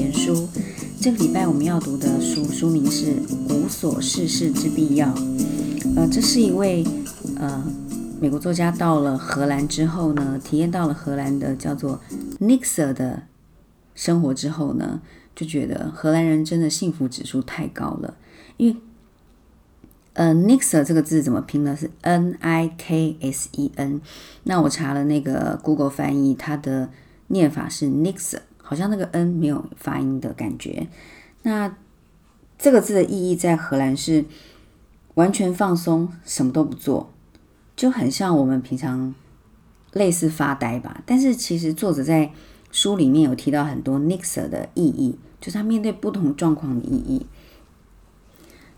[0.00, 0.48] 闲书。
[0.98, 3.16] 这个礼拜我们要读的书，书名是
[3.50, 5.06] 《无所事事之必要》。
[5.94, 6.82] 呃，这是一位
[7.36, 7.62] 呃
[8.18, 12.00] 美国作家到了荷兰之后呢，体验到了荷兰的叫做
[12.40, 13.24] Nixer 的
[13.94, 15.02] 生活之后呢，
[15.36, 18.16] 就觉得荷兰人真的幸福指数太高了。
[18.56, 18.76] 因为
[20.14, 21.76] 呃，Nixer 这个字怎么拼呢？
[21.76, 24.00] 是 N I K S E N。
[24.44, 26.88] 那我查了那个 Google 翻译，它的
[27.26, 28.38] 念法是 Nixer。
[28.70, 30.86] 好像那个 n 没有发音的感觉。
[31.42, 31.74] 那
[32.56, 34.24] 这个字的意义在荷兰是
[35.14, 37.10] 完全放松，什么都不做，
[37.74, 39.12] 就很像我们平常
[39.92, 41.02] 类似发呆吧。
[41.04, 42.30] 但是其实作者在
[42.70, 47.26] 书里面有提到很多 Nixer 的意义，就是他面对不同状况的意义。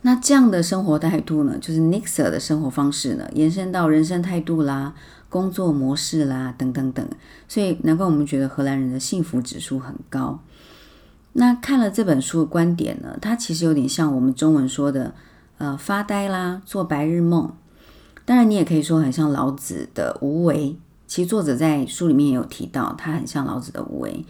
[0.00, 4.94] 那这样的生活态度呢，就是 Nixer 的生活方式呢，延伸到人生态度啦。
[5.32, 7.08] 工作模式啦，等等等，
[7.48, 10.38] 所以难怪我们觉得荷兰人的幸福指数很高。
[11.32, 15.14] 那看了这本书的观点呢，它其实有点像我们中文说的，
[15.56, 17.50] 呃，发呆啦，做白日梦。
[18.26, 20.76] 当然，你也可以说很像老子的无为。
[21.06, 24.22] 其实作者在书里面也有提到，他很像老子的无为。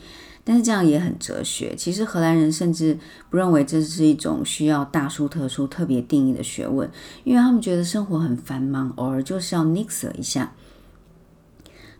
[0.45, 1.75] 但是这样也很哲学。
[1.77, 2.97] 其实荷兰人甚至
[3.29, 6.89] 不认为这是一种需要大书特书、特别定义的学问，
[7.25, 10.53] 因为他们觉得生活很繁忙，偶尔就是要 nix 一下。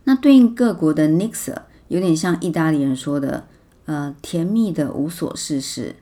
[0.05, 1.55] 那对应各国的 nixer
[1.87, 3.45] 有点像意大利人说的，
[3.85, 5.95] 呃，甜蜜的无所事事，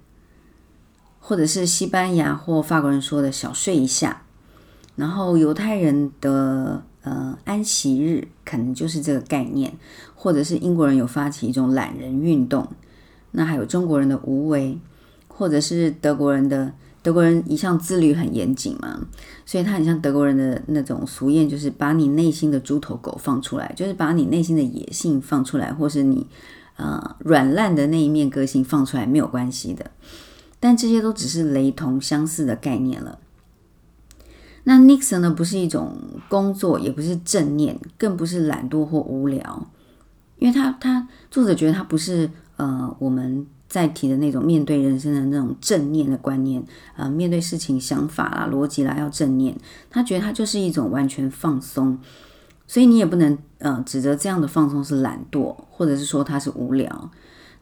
[1.19, 4.23] 或者是西班牙或法国人说的小睡一下，
[4.95, 9.73] 然后犹太人的呃安息日可能就是这个概念，
[10.15, 12.67] 或者是英国人有发起一种懒人运动，
[13.31, 14.79] 那还有中国人的无为，
[15.27, 16.73] 或者是德国人的。
[17.03, 18.99] 德国人一向自律很严谨嘛，
[19.43, 26.27] 所以他很像德国人的那种俗谚，就是把你内心的猪头狗放出来，就是把你内心的野性放出来，或是你
[26.75, 29.89] 呃软烂的那一面个性放出来，没有关系的。
[30.59, 33.17] 但这些都只是雷同相似的概念了。
[34.65, 35.97] 那 Nixon 呢，不是一种
[36.29, 39.67] 工作，也不是正念，更不是懒惰或无聊，
[40.37, 43.47] 因为他他作者觉得他不是呃我们。
[43.71, 46.61] 在提的那种面对人生的那种正念的观念，
[46.97, 49.55] 呃，面对事情想法啦、逻辑啦要正念，
[49.89, 51.97] 他觉得他就是一种完全放松，
[52.67, 57.09] 所以你也不能呃指责这样的放松是懒惰，或者是说他是无聊，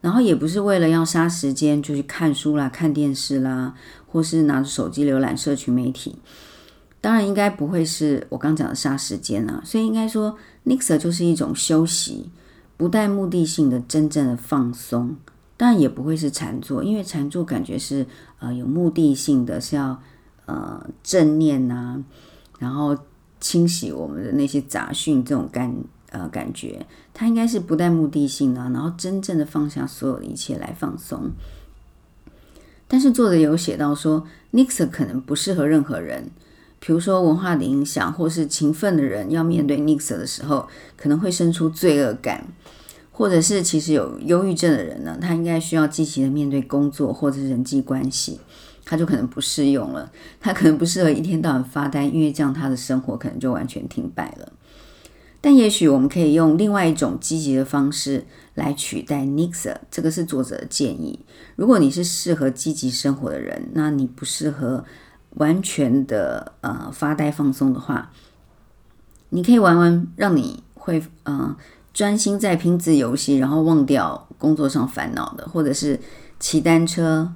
[0.02, 3.76] 然后也不是为了要杀时间就去看书啦、看电视啦，
[4.08, 6.18] 或是拿着手机浏览社群媒体，
[7.00, 12.32] 当然应该不会是我刚讲的杀时间啊，所以应该说 Nixer 就是一种休息，
[12.78, 15.16] 不带目的性的真正的放松。
[15.60, 18.06] 当然也不会是禅坐，因为禅坐感觉是
[18.40, 20.02] 呃有目的性的，是要
[20.46, 22.02] 呃正念呐，
[22.60, 22.98] 然后
[23.42, 25.76] 清洗我们的那些杂讯这种感
[26.12, 31.30] 呃感觉，它应该是不带目的性的，然后真正的放下所有的一切来放松。
[32.88, 36.30] 但是作者有写到说，Nix 可能不适合任何人，
[36.80, 42.48] 比如说文化的影响，或是勤奋的人要面对 Nix 的时候，可能会生出罪恶感。
[43.20, 48.40] 或者是其实有忧郁症的人呢，他应该需要积极的面对工作或者是人际关系，
[48.86, 50.10] 他就可能不适用了。
[50.40, 54.54] 他可能不适合一天到晚发呆，因为这样他的生活可能就完全停摆了。
[55.42, 58.26] 但也许我们可以用另外一种积极的方式
[58.56, 61.20] 来取代 Nixer，这个是作者的建议。
[61.58, 64.86] 如果你是适合积极生活的人，那你不适合
[65.32, 68.14] 完全的呃发呆放松的话，
[69.32, 71.54] 你可以玩玩让你会嗯。
[72.00, 76.00] 专心在拼字游戏，然后忘掉工作上烦恼的，或者是
[76.40, 77.30] 骑单车。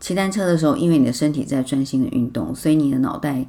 [0.00, 3.46] 骑单车的时候，因为你的身体在专心的运动，所以你的脑袋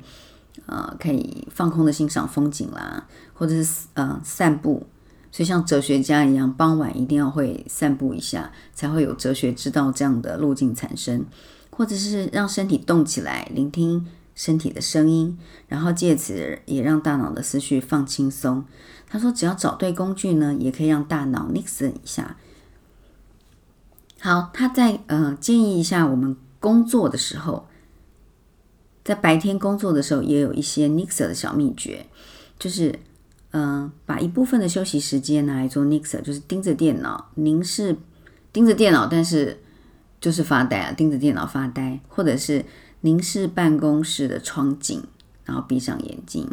[0.68, 4.86] 呃可以放空的欣赏风景啦，或者是呃散步。
[5.31, 11.25] 所以像哲学家一样，傍晚一定要会散步一下，才会有哲学之道这样的路径产生，
[11.72, 14.06] 或者是让身体动起来，聆听。
[14.35, 15.38] 身体的声音，
[15.68, 18.66] 然后借此也让大脑的思绪放轻松。
[19.08, 22.35] 他说，只要找对工具呢，也可以让大脑 nix 一下。
[24.20, 27.68] 好，他在呃建议一下我们工作的时候，
[29.03, 32.08] 在白天工作的时候，也有一些 nix 的小秘诀，
[32.58, 32.97] 就是
[33.52, 37.96] 嗯，把一部分的休息时间拿来做 nix，就是盯着电脑凝视，
[38.52, 39.62] 盯着电脑，但是
[40.20, 42.66] 就是发呆啊，盯着电脑发呆，或者是。
[43.05, 45.03] 凝视办公室的窗景，
[45.44, 46.50] 然后闭上眼睛，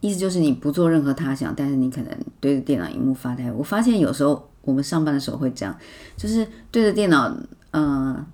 [0.00, 2.10] 意思就是你不做任何他想，但是你可能
[2.40, 3.50] 对着电脑荧幕发呆。
[3.52, 5.78] 我发现有时候我们上班的时候会这样，
[6.16, 7.32] 就是对着电脑，
[7.70, 8.26] 呃，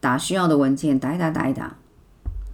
[0.00, 1.76] 打需要的文件，打一打，打一打，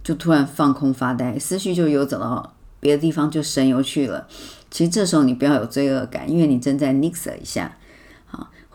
[0.03, 4.27] 就突然放空发呆，思绪就游走到别的地方，就神游去了。
[4.69, 7.77] 其实这时候你不要有罪恶感，因为你正在 nix 一下。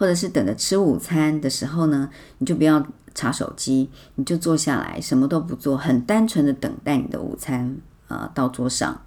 [0.03, 2.85] 或者是等着吃午餐的时候呢，你就不要
[3.15, 7.77] 查手机，你就坐下来，什么都不做，很单纯的等待你的午餐
[8.09, 9.01] 呃到桌上。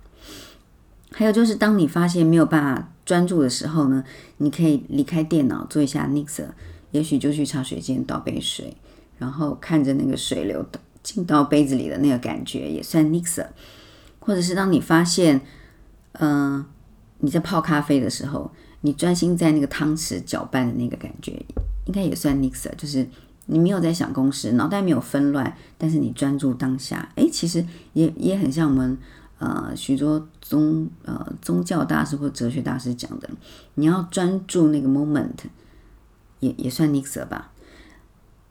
[1.11, 4.05] 还有就是，当你发现没有办法专注的时候呢，
[4.37, 6.47] 你可以离开电脑，做一下 Nixer，
[6.91, 8.77] 也许就去茶水间倒杯水，
[9.17, 10.65] 然后看着那个水流
[11.03, 13.47] 进到杯子里的那个感觉，也算 Nixer。
[14.21, 15.41] 或者是当你发现，
[16.13, 16.65] 嗯，
[17.17, 18.49] 你在泡咖啡的时候，
[18.85, 21.31] 你专心在那个汤匙搅拌的那个感觉，
[21.85, 23.07] 应该也算 Nixer，就是
[23.47, 27.09] 你没有在想公式，脑袋没有纷乱，但是你专注当下。
[27.15, 28.97] 诶，其实也也很像我们。
[29.37, 33.29] 呃，许多宗呃宗教大师或哲学大师讲的，
[33.73, 35.35] 你要专注那个 moment，
[36.39, 37.51] 也也算 Nixer 吧。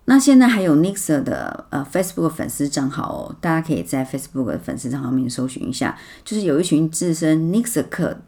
[0.05, 8.19] 那现在还有 Nixer 的呃 Facebook 粉丝账号哦，大家可以在 Facebook 粉丝账号面搜寻一下，就是有一群自称 Nixer 客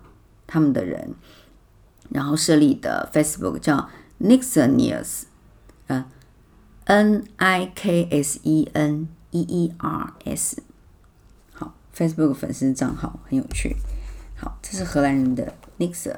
[0.46, 1.10] 他们的人，
[2.10, 3.88] 然后设立的 Facebook 叫
[4.20, 5.22] Nixerneers，
[5.86, 6.04] 呃
[6.84, 10.62] ，N I K S E N E E R S
[11.52, 11.74] 好。
[11.94, 13.76] Facebook 粉丝账号很有趣。
[14.36, 16.16] 好，这是荷兰人的 Nixon，。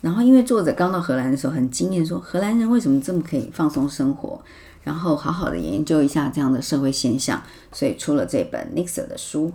[0.00, 4.40] 然后，因为作者刚到荷兰的时候很惊艳，说荷兰人为什么这么可以放松生活，
[4.84, 7.42] 然后好好的研究一下这样的社会现象，
[7.72, 9.52] 所以出了这本 Nixon 的书。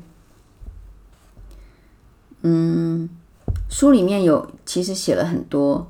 [2.42, 3.10] 嗯，
[3.74, 5.88] 书里面有其实写了很多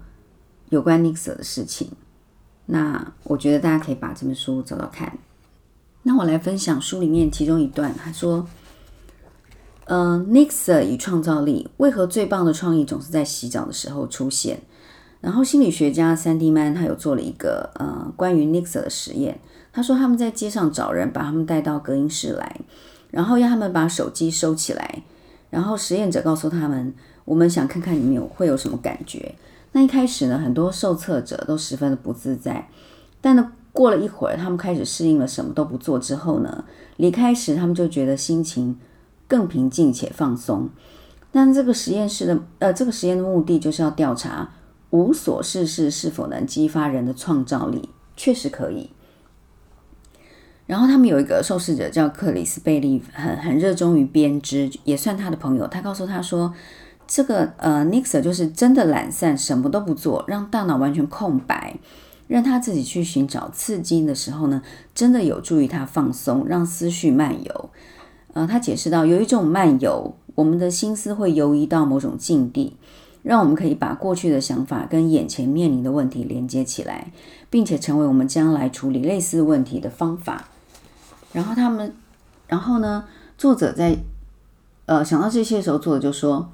[0.69, 1.91] 有关 Nixer 的事情。
[2.67, 5.17] 那我觉得大家可以把这本书找找看。
[6.03, 8.47] 那我来分享书里面其中一段，他说。
[9.87, 14.61] 嗯，Nixer 与创造力，为何最棒的创意总是在洗澡的时候出现？
[15.19, 19.41] 然后心理学家 Sandy Man 他有做了一个呃关于 Nixer 的实验。
[19.73, 22.61] 他说他们在街上找人，把他们带到隔音室来，
[23.11, 25.03] 然后让他们把手机收起来。
[25.49, 29.35] 然后实验者告诉他们，我们想看看你们有会有什么感觉。
[29.71, 32.69] 那一开始呢，很多受测者都十分的不自在。
[33.21, 36.65] 但呢，过了一会儿，他们开始适应了什么都不做之后呢，
[36.97, 38.79] 离开时他们就觉得心情。
[39.25, 40.69] 更平静且放松。
[41.31, 44.51] 但这个实验室的呃，这个实验的目的就是要调查
[44.91, 47.89] 无所事事是否能激发人的创造力。
[48.15, 48.91] 确实可以。
[50.67, 55.67] 然后他们有一个受试者叫克里斯贝利，很很热衷于编织，也算他的朋友。
[55.67, 56.53] 他告诉他说，
[57.15, 61.75] 这个呃，Nixer 就是真的懒散，什么都不做，让大脑完全空白，
[62.27, 64.63] 让他自己去寻找刺激的时候呢，
[64.95, 67.69] 真的有助于他放松，让思绪漫游。
[68.33, 72.77] 呃，他解释到，有一种漫游，我们的心思会游移到某种境地，
[73.21, 77.11] 让我们可以把过去的想法跟眼前面临的问题连接起来，
[77.51, 80.47] 并且成为我们将来处理类似问题的方法。
[81.31, 81.93] 然后他们，
[82.47, 83.05] 然后呢，
[83.37, 83.97] 作者在
[84.87, 86.49] 呃想到这些的时候，作者就说，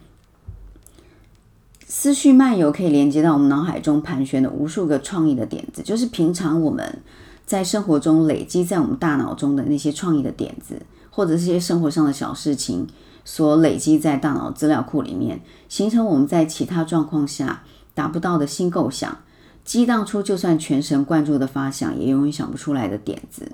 [1.89, 7.01] 思绪漫游可以连接到我们脑海中盘旋的无数个创意的点子，就是平常我们
[7.45, 10.81] 在生活中累积在我们大脑中的那些创意的点子。
[11.12, 12.88] 或者这些生活上的小事情
[13.25, 17.63] 所累积在大脑资料库里面，形成我们在其他状况下
[17.94, 19.18] 达不到的新构想，
[19.65, 23.51] 激荡出就算全神贯注的发想也永远想不出来的点子。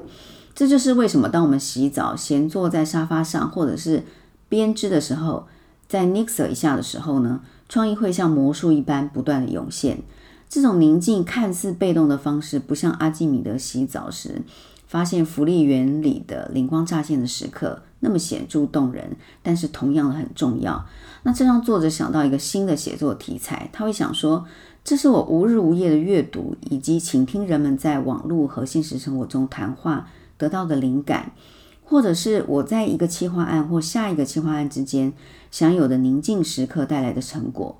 [0.53, 4.03] 这就是为什么当我们洗澡、闲坐在沙发上，或者是
[4.47, 5.47] 编织的时候，
[5.87, 9.99] 在 Nixer 一下的时候呢，创意会像魔术一般不断的涌现。
[10.47, 14.41] 这种宁静、看似被动的方式，不像阿基米德洗澡时。
[14.87, 20.85] 发现浮力原理的灵光乍现的时刻那么显著动人，但是同样的很重要。
[21.23, 24.45] 那这让作者想到一个新的写作题材，他会想说：
[24.83, 30.07] 这是我无日无夜的阅读以及倾听人们在网络和现实生活中谈话
[30.37, 31.31] 得到的灵感，
[31.85, 35.13] 或者是我在一个企划案或下一个企划案之间
[35.49, 37.79] 享有的宁静时刻带来的成果。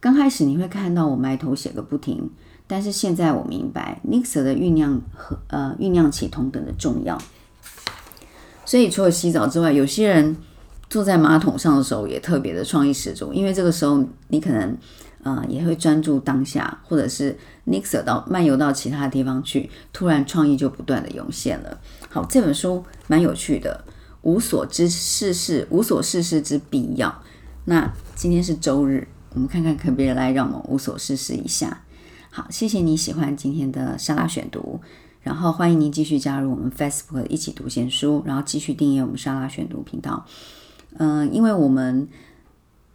[0.00, 2.30] 刚开始你会看到我埋头写个不停。
[2.64, 7.18] 但是现在我明白，Nix 的酝酿和呃酝酿起同等的重要。
[8.64, 10.34] 所以除了洗澡之外，有些人
[10.92, 14.76] 坐在马桶上的时候也特别的创意十足，因为这个时候你可能
[15.22, 17.34] 呃也会专注当下，或者是
[17.64, 21.80] n i x e 到漫游到其他地方去，突然创意就不断的涌现了。
[22.10, 23.82] 好，这本书蛮有趣的，
[24.20, 27.22] 无所之事事，无所事事之必要。
[27.64, 31.84] 那今天是周日，我们看看可别来让我们无所事事一下。
[32.28, 34.78] 好，谢谢你喜欢今天的沙拉选读，
[35.22, 40.26] 然后欢迎您继续加入我们 Facebook 一起读闲书，然后继续订阅我们沙拉选读频道。
[40.98, 42.06] 嗯，因为我们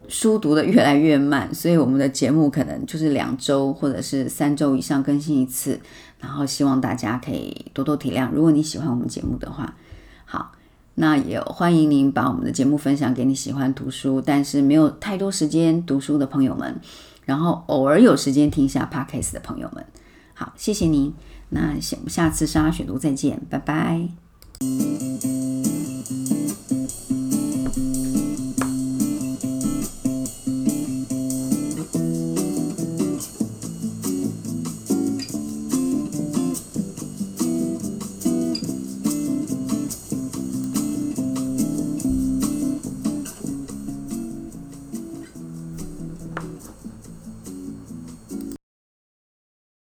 [0.08, 5.80] 书读的越来越慢，所以我们的节目可能就是两周或者是三周以上更新一次，
[6.18, 8.30] 然后希望大家可以多多体谅。
[8.32, 9.76] 如果你喜欢我们节目的话，
[10.24, 10.52] 好，
[10.94, 16.80] 那也欢迎您把我们的节目分享给你喜欢读书但是没有太多时间读书的朋友们。
[17.24, 19.84] 然后偶尔有时间听一下 podcast 的朋友们，
[20.32, 21.12] 好，谢谢您。
[21.50, 24.08] 那下下次莎拉选读再见，拜拜。